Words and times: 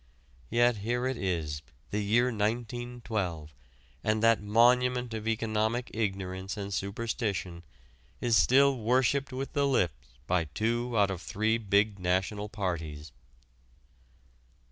Yet 0.49 0.77
here 0.77 1.05
it 1.05 1.15
is 1.15 1.61
the 1.91 1.99
year 2.03 2.31
1912 2.31 3.53
and 4.03 4.23
that 4.23 4.41
monument 4.41 5.13
of 5.13 5.27
economic 5.27 5.91
ignorance 5.93 6.57
and 6.57 6.73
superstition 6.73 7.61
is 8.19 8.35
still 8.35 8.79
worshiped 8.79 9.31
with 9.31 9.53
the 9.53 9.67
lips 9.67 10.07
by 10.25 10.45
two 10.45 10.97
out 10.97 11.11
of 11.11 11.19
the 11.19 11.25
three 11.25 11.59
big 11.59 11.99
national 11.99 12.49
parties. 12.49 13.11